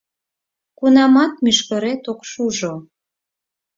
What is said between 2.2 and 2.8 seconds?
шужо?